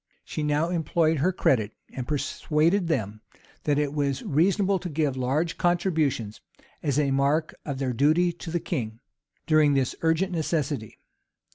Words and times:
She 0.25 0.41
now 0.41 0.69
employed 0.69 1.19
her 1.19 1.31
credit, 1.31 1.73
and 1.93 2.07
persuaded 2.07 2.87
them 2.87 3.21
that 3.65 3.77
it 3.77 3.93
was 3.93 4.23
reasonable 4.23 4.79
to 4.79 4.89
give 4.89 5.15
large 5.15 5.59
contributions, 5.59 6.41
as 6.81 6.97
a 6.97 7.11
mark 7.11 7.53
of 7.65 7.77
their 7.77 7.93
duty 7.93 8.33
to 8.33 8.49
the 8.49 8.59
king, 8.59 8.99
during 9.45 9.75
this 9.75 9.93
urgent 10.01 10.31
necessity. 10.31 10.97